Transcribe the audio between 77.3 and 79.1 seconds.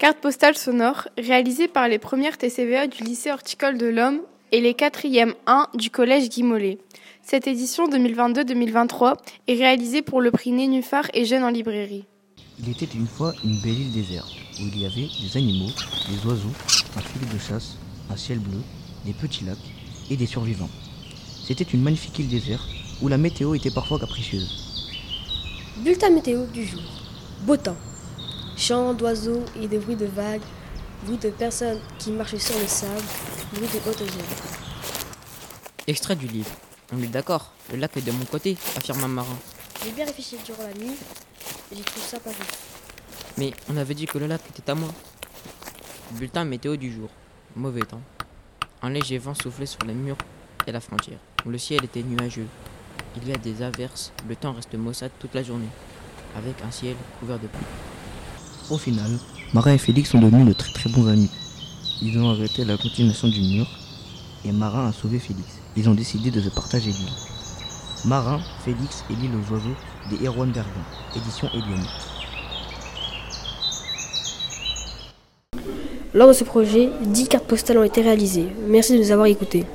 postales ont été réalisées. Merci de nous